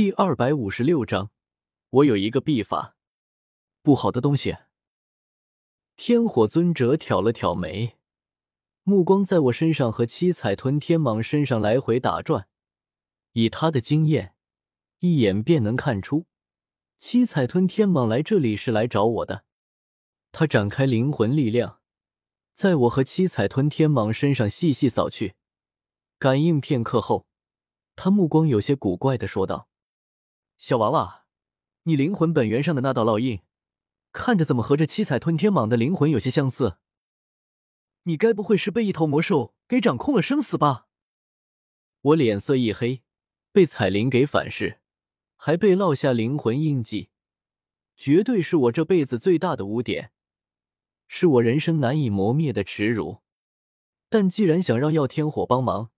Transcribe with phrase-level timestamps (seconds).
[0.00, 1.30] 第二百五十六章，
[1.90, 2.96] 我有一个秘法。
[3.82, 4.56] 不好的东西。
[5.94, 7.98] 天火尊者挑了挑眉，
[8.82, 12.48] 目光在我身上和七彩吞天蟒身上来回打转。
[13.32, 14.34] 以他的经验，
[15.00, 16.24] 一眼便能看出，
[16.98, 19.44] 七彩吞天蟒来这里是来找我的。
[20.32, 21.80] 他展开灵魂力量，
[22.54, 25.34] 在我和七彩吞天蟒身上细细扫去，
[26.18, 27.26] 感应片刻后，
[27.94, 29.68] 他目光有些古怪的说道。
[30.60, 31.24] 小娃娃，
[31.84, 33.40] 你灵魂本源上的那道烙印，
[34.12, 36.76] 看着怎么和这七彩吞天蟒的灵魂有些相似？
[38.02, 40.86] 你该不会是被一头魔兽给掌控了生死吧？
[42.02, 43.02] 我脸色一黑，
[43.52, 44.80] 被彩铃给反噬，
[45.34, 47.08] 还被烙下灵魂印记，
[47.96, 50.12] 绝对是我这辈子最大的污点，
[51.08, 53.22] 是我人生难以磨灭的耻辱。
[54.10, 55.90] 但既然想让耀天火帮忙，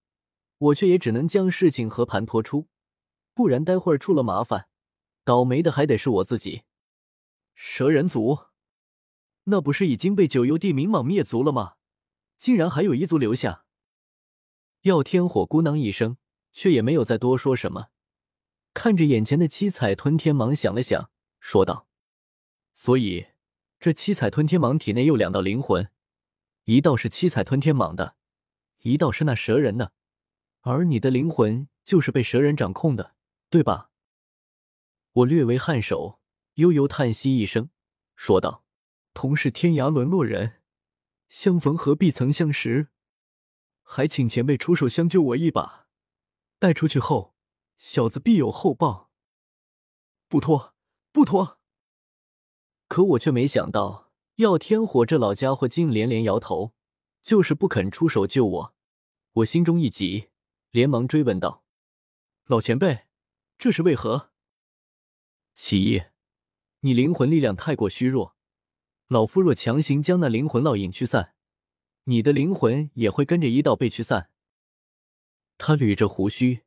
[0.59, 2.69] 我却也只能将事情和盘托出。
[3.35, 4.69] 不然，待会儿出了麻烦，
[5.25, 6.63] 倒霉的还得是我自己。
[7.55, 8.47] 蛇人族，
[9.45, 11.75] 那不是已经被九幽地冥蟒灭族了吗？
[12.37, 13.65] 竟然还有一族留下。
[14.83, 16.17] 耀天火咕囔一声，
[16.53, 17.89] 却也没有再多说什么，
[18.75, 21.87] 看着眼前的七彩吞天蟒，想了想，说道
[22.75, 23.29] ：“所以，
[23.79, 25.89] 这七彩吞天蟒体内有两道灵魂，
[26.65, 28.17] 一道是七彩吞天蟒的，
[28.81, 29.93] 一道是那蛇人的，
[30.63, 33.15] 而你的灵魂就是被蛇人掌控的。”
[33.53, 33.91] 对吧？
[35.13, 36.19] 我略微颔首，
[36.55, 37.69] 悠悠叹息一声，
[38.17, 38.65] 说道
[39.13, 40.63] ：“同是天涯沦落人，
[41.29, 42.89] 相逢何必曾相识？
[43.83, 45.87] 还请前辈出手相救我一把。
[46.59, 47.35] 带出去后，
[47.77, 49.11] 小子必有厚报。”
[50.29, 50.75] 不托，
[51.13, 51.61] 不托。
[52.89, 56.73] 可我却没想到，耀天火这老家伙竟连连摇头，
[57.21, 58.75] 就是不肯出手救我。
[59.33, 60.31] 我心中一急，
[60.71, 61.67] 连忙追问道
[62.49, 63.09] ：“老前辈。”
[63.63, 64.33] 这是为何？
[65.55, 66.03] 起义，
[66.81, 68.35] 你灵魂力量太过虚弱，
[69.07, 71.37] 老夫若强行将那灵魂烙印驱散，
[72.07, 74.33] 你的灵魂也会跟着一道被驱散。
[75.59, 76.65] 他捋着胡须，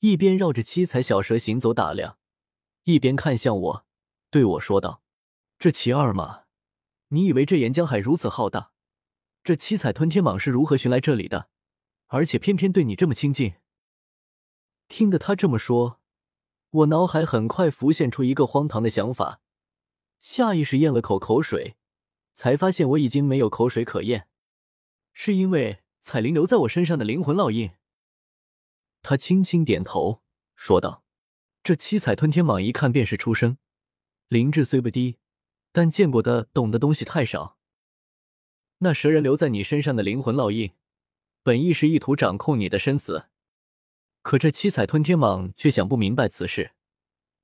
[0.00, 2.18] 一边绕着七彩小蛇行走打量，
[2.84, 3.86] 一边看向我，
[4.28, 5.02] 对我说道
[5.58, 6.42] ：“这其二嘛，
[7.08, 8.72] 你以为这岩浆海如此浩大，
[9.42, 11.48] 这七彩吞天蟒是如何寻来这里的？
[12.08, 13.54] 而且偏偏对你这么亲近。”
[14.86, 16.02] 听得他这么说。
[16.76, 19.40] 我脑海很快浮现出一个荒唐的想法，
[20.20, 21.76] 下意识咽了口口水，
[22.34, 24.28] 才发现我已经没有口水可咽，
[25.14, 27.70] 是因为彩铃留在我身上的灵魂烙印。
[29.00, 30.20] 他轻轻点头
[30.54, 31.02] 说道
[31.64, 33.56] ：“这七彩吞天蟒一看便是出生，
[34.28, 35.16] 灵智虽不低，
[35.72, 37.56] 但见过的、懂的东西太少。
[38.78, 40.72] 那蛇人留在你身上的灵魂烙印，
[41.42, 43.28] 本意是意图掌控你的生死。”
[44.26, 46.72] 可这七彩吞天蟒却想不明白此事，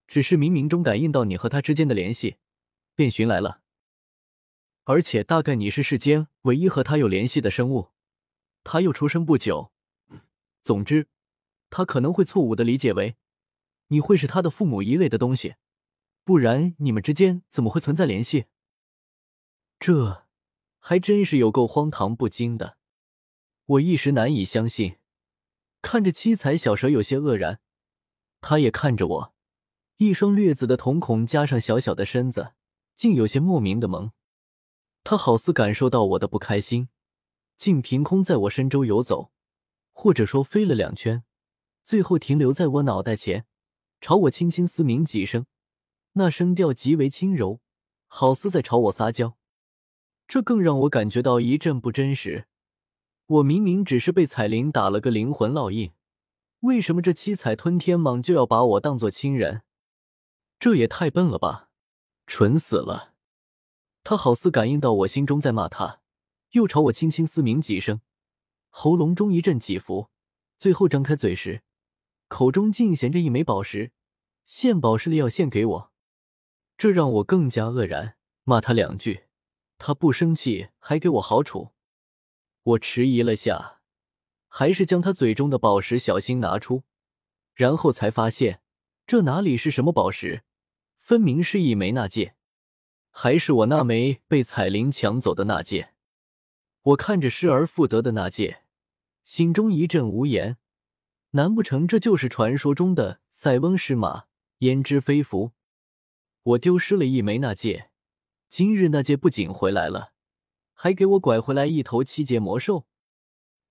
[0.09, 2.39] 只是冥冥中感应到你和他之间的联系，
[2.97, 3.63] 便寻来了。
[4.83, 7.91] 而且大概你是世间唯一和他有联系的生物，
[8.65, 9.71] 他又出生不久。
[10.65, 11.07] 总之，
[11.71, 13.15] 他可能会错误的理解为
[13.87, 15.55] 你会是他的父母一类的东西，
[16.25, 18.47] 不然你们之间怎么会存在联系？
[19.79, 20.27] 这
[20.81, 22.77] 还真是有够荒唐不经的，
[23.67, 24.97] 我一时难以相信。
[25.83, 27.61] 看着七彩小蛇有些愕然，
[28.41, 29.35] 他也看着我，
[29.99, 32.53] 一双略紫的瞳孔加上小小的身子，
[32.97, 34.13] 竟有些莫名的萌。
[35.05, 36.89] 他好似感受到我的不开心，
[37.57, 39.33] 竟凭空在我身周游走，
[39.93, 41.25] 或者说飞了两圈，
[41.85, 43.45] 最后停留在我脑袋前，
[44.01, 45.47] 朝我轻轻嘶鸣几声，
[46.13, 47.61] 那声调极为轻柔，
[48.07, 49.37] 好似在朝我撒娇。
[50.29, 52.47] 这更让我感觉到一阵不真实。
[53.33, 55.93] 我明明只是被彩铃打了个灵魂烙印，
[56.61, 59.63] 为什么这七彩吞天蟒就要把我当做亲人？
[60.59, 61.71] 这也太笨了吧，
[62.27, 63.15] 蠢死了！
[64.05, 66.01] 他好似感应到我心中在骂他，
[66.51, 68.03] 又朝我轻轻嘶鸣几声，
[68.69, 70.11] 喉咙中一阵起伏，
[70.59, 71.63] 最后张开嘴时，
[72.29, 73.93] 口中竟衔着一枚宝石，
[74.45, 75.93] 献宝石的要献给我，
[76.77, 78.17] 这让我更加愕然。
[78.45, 79.25] 骂他两句，
[79.79, 81.71] 他不生气，还给我好处。
[82.65, 83.81] 我迟疑了下，
[84.47, 86.85] 还是将他嘴中的宝石小心拿出，
[87.55, 88.61] 然后才发现
[89.07, 90.45] 这哪里是什么宝石，
[91.01, 92.37] 分明是一枚纳戒，
[93.11, 95.93] 还是我那枚被彩铃抢走的纳戒。
[96.83, 98.63] 我看着失而复得的纳戒，
[99.25, 100.59] 心中一阵无言。
[101.33, 104.27] 难不成这就是传说中的塞翁失马
[104.59, 105.53] 焉知非福？
[106.43, 107.91] 我丢失了一枚纳戒，
[108.49, 110.12] 今日那戒不仅回来了。
[110.83, 112.89] 还给我拐回来一头七阶魔兽，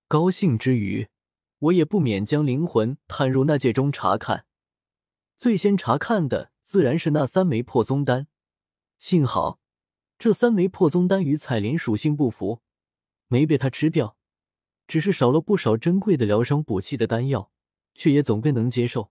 [0.08, 1.10] 高兴之余，
[1.58, 4.46] 我也不免将灵魂探入那界中查看。
[5.36, 8.28] 最先查看的自然是那三枚破宗丹。
[8.98, 9.60] 幸好
[10.18, 12.62] 这三枚破宗丹与彩铃属性不符，
[13.26, 14.16] 没被他吃掉，
[14.86, 17.50] 只是少了不少珍贵的疗伤补气的丹药，
[17.94, 19.10] 却也总归能接受。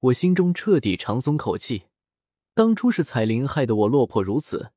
[0.00, 1.84] 我心中彻底长松口气。
[2.52, 4.72] 当初是彩铃害得我落魄如此，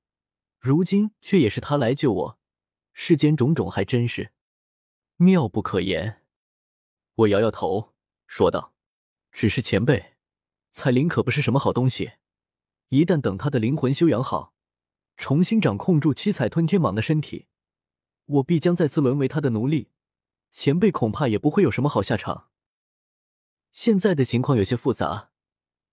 [0.60, 2.40] 如今却也是他来救我。
[2.94, 4.34] 世间种种还真是
[5.16, 6.22] 妙不可言。
[7.16, 7.94] 我摇摇头
[8.28, 8.74] 说道
[9.32, 10.16] ：“只是前辈，
[10.72, 12.12] 彩铃可不是什么好东西。
[12.90, 14.54] 一旦等他的灵魂修养好，
[15.16, 17.48] 重新掌控住七彩吞天蟒的身体，
[18.26, 19.92] 我必将再次沦为他的奴隶。
[20.52, 22.50] 前辈恐怕也不会有什么好下场。
[23.72, 25.32] 现在的情况有些复杂。”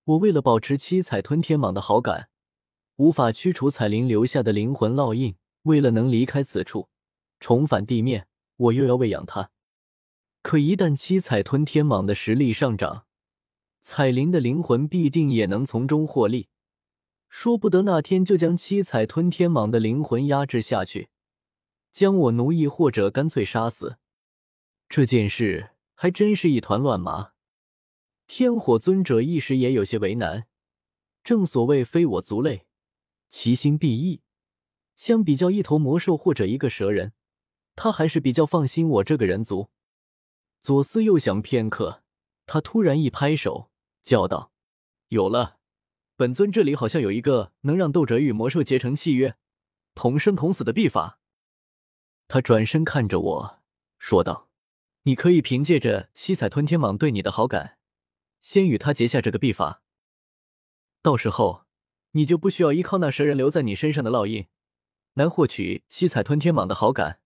[0.07, 2.31] 我为了保持七彩吞天蟒的好感，
[2.97, 5.37] 无法驱除彩铃留下的灵魂烙印。
[5.63, 6.89] 为了能离开此处，
[7.41, 9.51] 重返地面，我又要喂养它。
[10.43, 13.07] 可一旦七彩吞天蟒的实力上涨，
[13.81, 16.49] 彩铃的灵魂必定也能从中获利。
[17.29, 21.09] 说不得那天就将七彩吞天蟒的灵魂压制下去，
[21.91, 23.97] 将我奴役，或者干脆杀死。
[24.89, 27.33] 这件事还真是一团乱麻。
[28.29, 30.47] 天火尊者一时也有些为难。
[31.25, 32.66] 正所谓非我族类，
[33.29, 34.23] 其心必异。
[34.95, 37.13] 相比较一头魔兽或者一个蛇人，
[37.75, 39.71] 他还是比较放心我这个人族。
[40.63, 42.03] 左思右想片刻，
[42.47, 43.71] 他突然一拍手，
[44.03, 44.53] 叫道
[45.09, 45.59] ：“有了！
[46.17, 49.37] 本尊这里好像有一个能让斗者与魔兽结成契约，
[49.95, 51.21] 同生同死的秘法。”
[52.27, 53.63] 他转身看着我
[53.99, 54.49] 说道
[55.05, 57.79] ：“你可以凭借着七彩吞天蟒对你的好感。”
[58.41, 59.83] 先与他结下这个秘法，
[61.03, 61.66] 到时候
[62.17, 64.47] 你就不需要依靠那蛇人留在你身上的烙印
[65.13, 67.21] 来获取七彩吞天蟒的好感。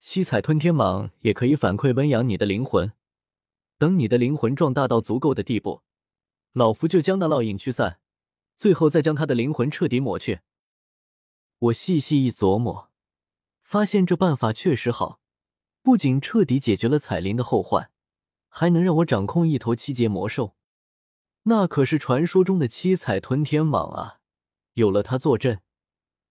[0.00, 2.92] 七彩吞天蟒也可以反馈温养你的灵魂。
[3.78, 5.82] 等你的灵魂壮大到足够的地步，
[6.52, 8.00] 老夫就将那烙印驱散，
[8.58, 10.40] 最后再将他的灵魂彻底抹去。
[11.58, 12.90] 我细细一琢磨，
[13.62, 15.20] 发现这办法确实好，
[15.80, 17.92] 不仅彻底解决了彩铃的后患。
[18.48, 20.56] 还能让我掌控一头七阶魔兽，
[21.44, 24.20] 那可是传说中的七彩吞天蟒啊！
[24.74, 25.60] 有了它坐镇，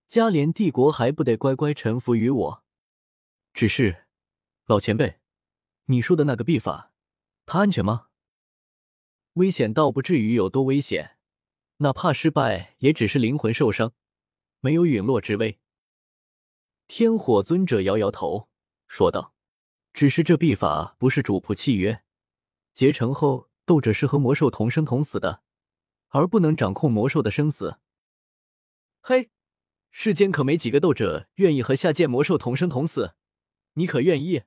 [0.07, 2.63] 嘉联帝国还不得乖乖臣服于我？
[3.53, 4.05] 只是，
[4.65, 5.19] 老前辈，
[5.85, 6.93] 你说的那个秘法，
[7.45, 8.07] 它安全吗？
[9.33, 11.17] 危险倒不至于有多危险，
[11.77, 13.93] 哪怕失败，也只是灵魂受伤，
[14.61, 15.59] 没有陨落之危。
[16.87, 18.49] 天火尊者摇摇头
[18.87, 19.33] 说道
[19.93, 22.01] ：“只是这秘法不是主仆契约。”
[22.73, 25.43] 结成后，斗者是和魔兽同生同死的，
[26.09, 27.77] 而不能掌控魔兽的生死。
[29.01, 29.31] 嘿，
[29.89, 33.15] 世间可没几个斗者愿意和下界魔兽同生同死，
[33.73, 34.43] 你可愿意？